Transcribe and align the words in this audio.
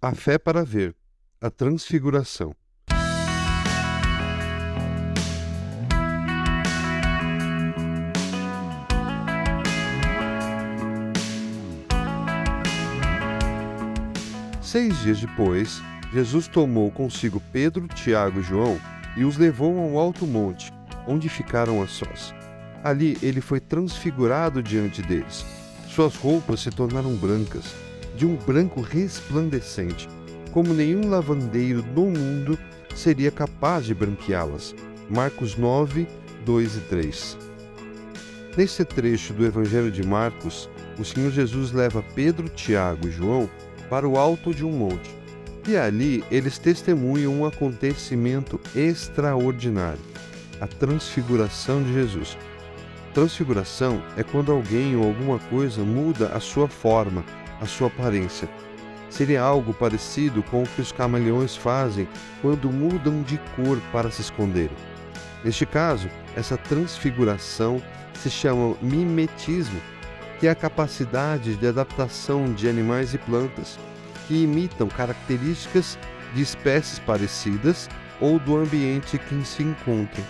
A 0.00 0.14
fé 0.14 0.38
para 0.38 0.62
ver 0.62 0.94
a 1.40 1.50
transfiguração. 1.50 2.54
Seis 14.60 14.98
dias 15.00 15.18
depois, 15.18 15.80
Jesus 16.12 16.46
tomou 16.46 16.90
consigo 16.90 17.40
Pedro, 17.50 17.88
Tiago 17.88 18.40
e 18.40 18.42
João 18.42 18.78
e 19.16 19.24
os 19.24 19.38
levou 19.38 19.78
a 19.78 19.80
um 19.80 19.98
alto 19.98 20.26
monte, 20.26 20.70
onde 21.06 21.30
ficaram 21.30 21.82
a 21.82 21.86
sós. 21.86 22.34
Ali 22.84 23.16
ele 23.22 23.40
foi 23.40 23.60
transfigurado 23.60 24.62
diante 24.62 25.00
deles. 25.00 25.46
Suas 25.88 26.14
roupas 26.16 26.60
se 26.60 26.70
tornaram 26.70 27.16
brancas, 27.16 27.74
de 28.16 28.24
um 28.24 28.34
branco 28.34 28.80
resplandecente, 28.80 30.08
como 30.50 30.72
nenhum 30.72 31.08
lavandeiro 31.08 31.84
no 31.94 32.06
mundo 32.06 32.58
seria 32.94 33.30
capaz 33.30 33.84
de 33.84 33.94
branqueá-las. 33.94 34.74
Marcos 35.08 35.56
9, 35.56 36.08
2 36.44 36.76
e 36.76 36.80
3. 36.80 37.38
Nesse 38.56 38.84
trecho 38.84 39.34
do 39.34 39.44
Evangelho 39.44 39.92
de 39.92 40.02
Marcos, 40.02 40.68
o 40.98 41.04
Senhor 41.04 41.30
Jesus 41.30 41.72
leva 41.72 42.02
Pedro, 42.14 42.48
Tiago 42.48 43.06
e 43.06 43.10
João 43.10 43.48
para 43.90 44.08
o 44.08 44.18
alto 44.18 44.54
de 44.54 44.64
um 44.64 44.72
monte. 44.72 45.14
E 45.68 45.76
ali 45.76 46.24
eles 46.30 46.58
testemunham 46.58 47.34
um 47.34 47.44
acontecimento 47.44 48.58
extraordinário: 48.74 50.00
a 50.60 50.66
transfiguração 50.66 51.82
de 51.82 51.92
Jesus. 51.92 52.38
Transfiguração 53.12 54.02
é 54.16 54.22
quando 54.22 54.52
alguém 54.52 54.96
ou 54.96 55.04
alguma 55.04 55.38
coisa 55.38 55.82
muda 55.82 56.28
a 56.28 56.40
sua 56.40 56.68
forma, 56.68 57.24
a 57.60 57.66
sua 57.66 57.88
aparência. 57.88 58.48
Seria 59.08 59.42
algo 59.42 59.72
parecido 59.72 60.42
com 60.42 60.62
o 60.62 60.66
que 60.66 60.80
os 60.80 60.92
camaleões 60.92 61.56
fazem 61.56 62.08
quando 62.42 62.70
mudam 62.70 63.22
de 63.22 63.38
cor 63.54 63.80
para 63.92 64.10
se 64.10 64.22
esconderem. 64.22 64.76
Neste 65.44 65.64
caso, 65.64 66.08
essa 66.34 66.56
transfiguração 66.56 67.80
se 68.14 68.30
chama 68.30 68.76
mimetismo, 68.82 69.80
que 70.40 70.46
é 70.46 70.50
a 70.50 70.54
capacidade 70.54 71.54
de 71.56 71.66
adaptação 71.66 72.52
de 72.52 72.68
animais 72.68 73.14
e 73.14 73.18
plantas 73.18 73.78
que 74.26 74.42
imitam 74.42 74.88
características 74.88 75.96
de 76.34 76.42
espécies 76.42 76.98
parecidas 76.98 77.88
ou 78.20 78.38
do 78.38 78.56
ambiente 78.56 79.18
que 79.18 79.44
se 79.44 79.62
encontram. 79.62 80.24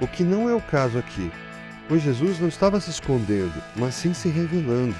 O 0.00 0.08
que 0.08 0.24
não 0.24 0.48
é 0.48 0.54
o 0.54 0.60
caso 0.60 0.98
aqui 0.98 1.30
pois 1.88 2.02
Jesus 2.02 2.38
não 2.38 2.48
estava 2.48 2.78
se 2.78 2.90
escondendo, 2.90 3.54
mas 3.74 3.94
sim 3.94 4.12
se 4.12 4.28
revelando. 4.28 4.94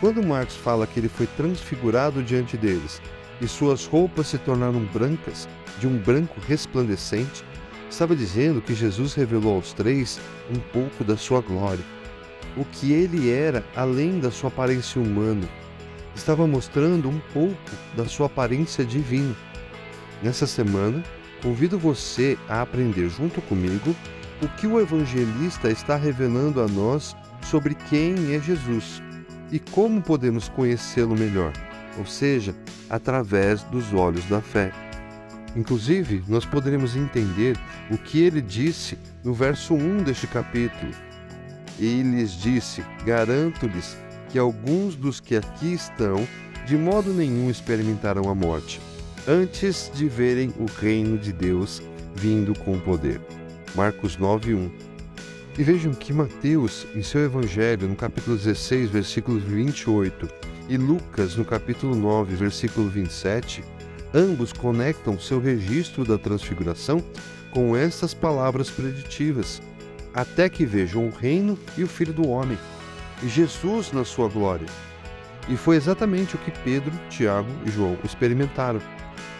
Quando 0.00 0.24
Marcos 0.24 0.54
fala 0.54 0.86
que 0.86 1.00
ele 1.00 1.08
foi 1.08 1.26
transfigurado 1.26 2.22
diante 2.22 2.56
deles 2.56 3.02
e 3.40 3.48
suas 3.48 3.84
roupas 3.84 4.28
se 4.28 4.38
tornaram 4.38 4.84
brancas, 4.92 5.48
de 5.80 5.88
um 5.88 5.98
branco 5.98 6.40
resplandecente, 6.46 7.44
estava 7.90 8.14
dizendo 8.14 8.60
que 8.60 8.74
Jesus 8.74 9.14
revelou 9.14 9.56
aos 9.56 9.72
três 9.72 10.20
um 10.50 10.58
pouco 10.72 11.02
da 11.02 11.16
sua 11.16 11.40
glória, 11.40 11.84
o 12.56 12.64
que 12.64 12.92
ele 12.92 13.30
era 13.30 13.64
além 13.74 14.20
da 14.20 14.30
sua 14.30 14.48
aparência 14.48 15.00
humana. 15.00 15.48
Estava 16.14 16.46
mostrando 16.46 17.08
um 17.08 17.20
pouco 17.32 17.56
da 17.96 18.06
sua 18.06 18.26
aparência 18.26 18.84
divina. 18.84 19.34
Nessa 20.22 20.46
semana, 20.46 21.02
convido 21.42 21.78
você 21.78 22.36
a 22.48 22.62
aprender 22.62 23.08
junto 23.08 23.40
comigo 23.42 23.94
o 24.42 24.48
que 24.48 24.66
o 24.66 24.80
evangelista 24.80 25.70
está 25.70 25.96
revelando 25.96 26.60
a 26.60 26.68
nós 26.68 27.16
sobre 27.42 27.74
quem 27.74 28.34
é 28.34 28.40
Jesus 28.40 29.00
e 29.50 29.58
como 29.58 30.02
podemos 30.02 30.48
conhecê-lo 30.48 31.16
melhor, 31.16 31.52
ou 31.98 32.06
seja, 32.06 32.54
através 32.88 33.62
dos 33.64 33.92
olhos 33.92 34.24
da 34.26 34.40
fé. 34.40 34.72
Inclusive, 35.56 36.22
nós 36.28 36.44
poderemos 36.44 36.94
entender 36.94 37.56
o 37.90 37.96
que 37.96 38.22
ele 38.22 38.40
disse 38.40 38.98
no 39.24 39.32
verso 39.32 39.74
1 39.74 40.04
deste 40.04 40.26
capítulo. 40.26 40.92
E 41.78 42.02
lhes 42.02 42.32
disse: 42.32 42.84
Garanto-lhes 43.04 43.96
que 44.28 44.38
alguns 44.38 44.94
dos 44.94 45.20
que 45.20 45.36
aqui 45.36 45.72
estão, 45.72 46.26
de 46.66 46.76
modo 46.76 47.12
nenhum 47.12 47.50
experimentarão 47.50 48.28
a 48.28 48.34
morte, 48.34 48.80
antes 49.26 49.90
de 49.94 50.08
verem 50.08 50.52
o 50.58 50.66
reino 50.66 51.16
de 51.16 51.32
Deus 51.32 51.82
vindo 52.14 52.52
com 52.58 52.78
poder. 52.78 53.20
Marcos 53.74 54.16
9, 54.16 54.54
1. 54.54 54.87
E 55.58 55.62
vejam 55.64 55.92
que 55.92 56.12
Mateus, 56.12 56.86
em 56.94 57.02
seu 57.02 57.20
Evangelho, 57.24 57.88
no 57.88 57.96
capítulo 57.96 58.36
16, 58.36 58.90
versículo 58.90 59.40
28, 59.40 60.28
e 60.68 60.76
Lucas, 60.76 61.34
no 61.34 61.44
capítulo 61.44 61.96
9, 61.96 62.36
versículo 62.36 62.88
27, 62.88 63.64
ambos 64.14 64.52
conectam 64.52 65.18
seu 65.18 65.40
registro 65.40 66.04
da 66.04 66.16
transfiguração 66.16 67.02
com 67.50 67.76
estas 67.76 68.14
palavras 68.14 68.70
preditivas: 68.70 69.60
até 70.14 70.48
que 70.48 70.64
vejam 70.64 71.08
o 71.08 71.10
reino 71.10 71.58
e 71.76 71.82
o 71.82 71.88
Filho 71.88 72.12
do 72.12 72.28
Homem, 72.28 72.56
e 73.20 73.28
Jesus 73.28 73.90
na 73.90 74.04
sua 74.04 74.28
glória. 74.28 74.68
E 75.48 75.56
foi 75.56 75.74
exatamente 75.74 76.36
o 76.36 76.38
que 76.38 76.52
Pedro, 76.62 76.92
Tiago 77.10 77.50
e 77.66 77.70
João 77.72 77.98
experimentaram. 78.04 78.80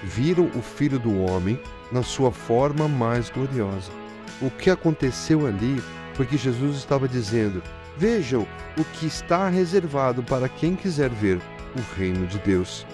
Viram 0.02 0.50
o 0.56 0.62
Filho 0.62 0.98
do 0.98 1.16
Homem 1.16 1.60
na 1.92 2.02
sua 2.02 2.32
forma 2.32 2.88
mais 2.88 3.30
gloriosa 3.30 4.07
o 4.40 4.50
que 4.50 4.70
aconteceu 4.70 5.46
ali 5.46 5.82
foi 6.14 6.26
que 6.26 6.36
Jesus 6.36 6.76
estava 6.76 7.08
dizendo: 7.08 7.62
Vejam 7.96 8.46
o 8.76 8.84
que 8.84 9.06
está 9.06 9.48
reservado 9.48 10.22
para 10.22 10.48
quem 10.48 10.76
quiser 10.76 11.10
ver 11.10 11.38
o 11.76 11.96
reino 11.96 12.26
de 12.26 12.38
Deus. 12.38 12.86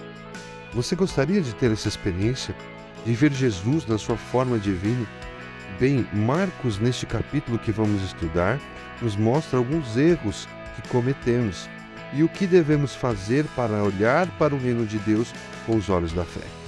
Você 0.73 0.95
gostaria 0.95 1.41
de 1.41 1.53
ter 1.55 1.71
essa 1.71 1.87
experiência? 1.87 2.55
De 3.05 3.13
ver 3.13 3.31
Jesus 3.31 3.85
na 3.85 3.97
sua 3.97 4.17
forma 4.17 4.57
divina? 4.57 5.05
Bem, 5.79 6.07
Marcos, 6.13 6.79
neste 6.79 7.05
capítulo 7.05 7.59
que 7.59 7.71
vamos 7.71 8.01
estudar, 8.01 8.59
nos 9.01 9.15
mostra 9.15 9.59
alguns 9.59 9.95
erros 9.95 10.47
que 10.75 10.87
cometemos 10.89 11.69
e 12.13 12.23
o 12.23 12.29
que 12.29 12.47
devemos 12.47 12.95
fazer 12.95 13.45
para 13.55 13.83
olhar 13.83 14.27
para 14.37 14.55
o 14.55 14.57
reino 14.57 14.85
de 14.85 14.97
Deus 14.99 15.33
com 15.65 15.75
os 15.75 15.89
olhos 15.89 16.13
da 16.13 16.23
fé. 16.23 16.64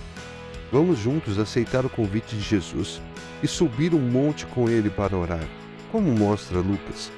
Vamos 0.71 0.99
juntos 0.99 1.39
aceitar 1.39 1.85
o 1.85 1.89
convite 1.89 2.35
de 2.35 2.41
Jesus 2.41 3.01
e 3.41 3.47
subir 3.47 3.93
um 3.93 3.99
monte 3.99 4.45
com 4.47 4.69
ele 4.69 4.89
para 4.89 5.15
orar, 5.15 5.47
como 5.91 6.11
mostra 6.11 6.59
Lucas. 6.59 7.11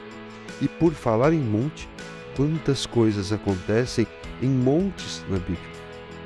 E 0.61 0.67
por 0.67 0.93
falar 0.93 1.33
em 1.33 1.39
monte, 1.39 1.89
quantas 2.35 2.85
coisas 2.85 3.31
acontecem 3.31 4.05
em 4.41 4.49
montes 4.49 5.23
na 5.29 5.37
Bíblia. 5.37 5.57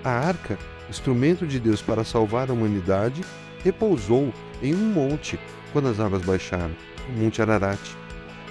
A 0.03 0.11
arca, 0.11 0.59
instrumento 0.89 1.47
de 1.47 1.59
Deus 1.59 1.81
para 1.81 2.03
salvar 2.03 2.49
a 2.49 2.53
humanidade, 2.53 3.21
repousou 3.63 4.33
em 4.61 4.75
um 4.75 4.91
monte 4.91 5.39
quando 5.71 5.87
as 5.87 5.99
águas 5.99 6.21
baixaram, 6.23 6.75
o 7.09 7.23
Monte 7.23 7.41
Ararat. 7.41 7.79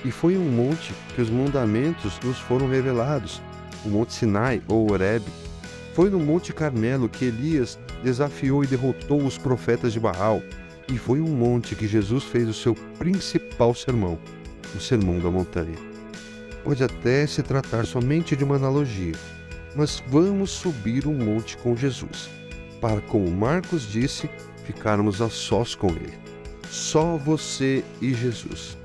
E 0.05 0.11
foi 0.11 0.37
um 0.37 0.51
monte 0.51 0.93
que 1.15 1.23
os 1.23 1.31
mandamentos 1.31 2.19
nos 2.25 2.39
foram 2.39 2.69
revelados, 2.69 3.41
o 3.85 3.89
Monte 3.89 4.13
Sinai 4.15 4.63
ou 4.67 4.91
Horeb. 4.91 5.23
Foi 5.95 6.09
no 6.09 6.19
Monte 6.19 6.53
Carmelo 6.53 7.09
que 7.09 7.27
Elias 7.27 7.79
desafiou 8.03 8.65
e 8.65 8.67
derrotou 8.67 9.23
os 9.23 9.37
profetas 9.37 9.93
de 9.93 10.01
Baal, 10.01 10.43
e 10.89 10.99
foi 10.99 11.21
um 11.21 11.29
monte 11.29 11.75
que 11.75 11.87
Jesus 11.87 12.25
fez 12.25 12.49
o 12.49 12.55
seu 12.55 12.75
principal 12.99 13.75
sermão, 13.75 14.19
o 14.75 14.81
Sermão 14.81 15.19
da 15.19 15.31
Montanha. 15.31 15.77
Pode 16.65 16.83
até 16.83 17.27
se 17.27 17.43
tratar 17.43 17.85
somente 17.85 18.35
de 18.35 18.43
uma 18.43 18.57
analogia, 18.57 19.15
mas 19.75 20.03
vamos 20.09 20.51
subir 20.51 21.07
um 21.07 21.15
monte 21.15 21.57
com 21.59 21.77
Jesus, 21.77 22.31
para, 22.81 23.01
como 23.01 23.31
Marcos 23.31 23.83
disse, 23.83 24.31
ficarmos 24.65 25.21
a 25.21 25.29
sós 25.29 25.75
com 25.75 25.89
Ele. 25.89 26.15
Só 26.71 27.19
você 27.19 27.85
e 28.01 28.15
Jesus. 28.15 28.79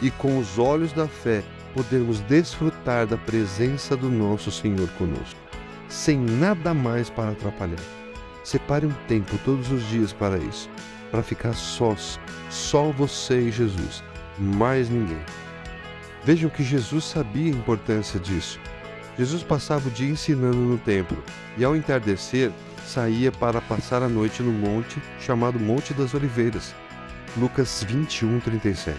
E 0.00 0.10
com 0.10 0.38
os 0.38 0.58
olhos 0.58 0.92
da 0.92 1.06
fé 1.06 1.42
podermos 1.74 2.20
desfrutar 2.20 3.06
da 3.06 3.18
presença 3.18 3.96
do 3.96 4.08
nosso 4.08 4.50
Senhor 4.50 4.88
conosco, 4.90 5.38
sem 5.88 6.18
nada 6.18 6.72
mais 6.74 7.10
para 7.10 7.30
atrapalhar. 7.30 7.82
Separe 8.44 8.86
um 8.86 8.94
tempo 9.08 9.38
todos 9.44 9.70
os 9.70 9.82
dias 9.88 10.12
para 10.12 10.38
isso 10.38 10.68
para 11.10 11.22
ficar 11.22 11.54
sós, 11.54 12.18
só 12.50 12.90
você 12.90 13.40
e 13.40 13.50
Jesus, 13.50 14.02
mais 14.38 14.88
ninguém. 14.88 15.20
Vejam 16.24 16.50
que 16.50 16.62
Jesus 16.62 17.04
sabia 17.04 17.52
a 17.52 17.56
importância 17.56 18.18
disso. 18.18 18.60
Jesus 19.18 19.42
passava 19.42 19.88
o 19.88 19.90
dia 19.90 20.10
ensinando 20.10 20.58
no 20.58 20.76
templo 20.76 21.22
e, 21.56 21.64
ao 21.64 21.74
entardecer, 21.74 22.52
saía 22.84 23.32
para 23.32 23.60
passar 23.60 24.02
a 24.02 24.08
noite 24.08 24.42
no 24.42 24.52
monte 24.52 25.00
chamado 25.20 25.58
Monte 25.58 25.94
das 25.94 26.12
Oliveiras. 26.12 26.74
Lucas 27.36 27.82
21, 27.88 28.40
37. 28.40 28.98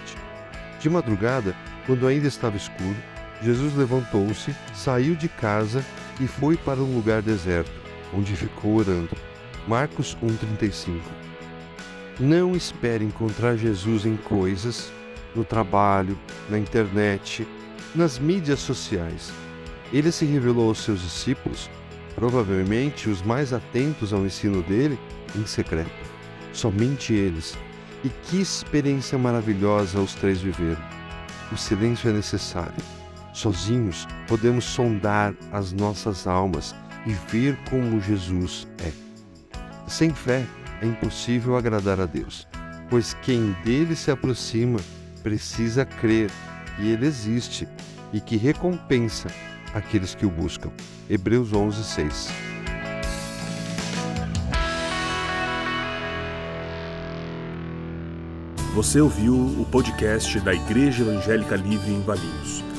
De 0.80 0.90
madrugada, 0.90 1.56
quando 1.86 2.07
ainda 2.07 2.28
estava 2.28 2.57
escuro, 2.57 2.95
Jesus 3.42 3.75
levantou-se, 3.75 4.56
saiu 4.74 5.16
de 5.16 5.28
casa 5.28 5.86
e 6.19 6.28
foi 6.28 6.58
para 6.58 6.80
um 6.80 6.96
lugar 6.96 7.22
deserto, 7.22 7.72
onde 8.14 8.36
ficou 8.36 8.75
orando. 8.75 9.10
Marcos 9.68 10.18
1,35 10.24 11.00
não 12.19 12.56
espere 12.56 13.06
encontrar 13.06 13.56
Jesus 13.58 14.06
em 14.06 14.18
coisas, 14.18 14.92
no 15.36 15.46
trabalho, 15.46 16.18
na 16.50 16.58
internet, 16.58 17.48
nas 17.94 18.18
mídias 18.18 18.60
sociais. 18.60 19.31
Ele 19.94 20.12
se 20.12 20.25
revelou 20.25 20.69
aos 20.69 20.80
seus 20.80 21.02
discípulos 21.02 21.69
provavelmente 22.18 23.08
os 23.08 23.22
mais 23.22 23.54
atentos 23.54 24.12
ao 24.12 24.25
ensino 24.25 24.64
dele, 24.64 24.98
em 25.36 25.46
secreto. 25.46 25.92
Somente 26.52 27.14
eles. 27.14 27.56
E 28.04 28.10
que 28.10 28.42
experiência 28.42 29.19
maravilhosa 29.19 30.00
os 30.00 30.16
três 30.16 30.42
viveram. 30.42 30.81
O 31.52 31.58
silêncio 31.58 32.10
é 32.10 32.14
necessário. 32.14 32.97
Sozinhos 33.38 34.07
podemos 34.28 34.66
sondar 34.66 35.31
as 35.51 35.72
nossas 35.72 36.25
almas 36.25 36.74
e 37.06 37.13
ver 37.31 37.56
como 37.69 38.01
Jesus 38.01 38.68
é. 38.84 38.92
Sem 39.88 40.12
fé 40.12 40.44
é 40.81 40.88
impossível 40.88 41.56
agradar 41.56 42.00
a 42.00 42.07
Deus, 42.07 42.48
pois 42.89 43.13
quem 43.22 43.56
dele 43.63 43.95
se 43.95 44.10
aproxima 44.10 44.80
precisa 45.22 45.86
crer 45.86 46.31
que 46.75 46.88
ele 46.88 47.06
existe 47.06 47.68
e 48.12 48.19
que 48.19 48.38
recompensa 48.38 49.28
aqueles 49.72 50.16
que 50.16 50.25
o 50.25 50.31
buscam. 50.31 50.72
Hebreus 51.07 51.54
11, 51.54 51.83
6. 51.83 52.30
Você 58.74 59.00
ouviu 59.00 59.36
o 59.36 59.68
podcast 59.72 60.40
da 60.40 60.56
Igreja 60.56 61.04
Evangélica 61.04 61.56
Livre 61.56 61.92
em 61.92 62.01
Valinhos. 62.01 62.66